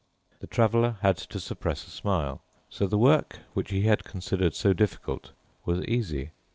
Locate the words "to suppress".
1.17-1.85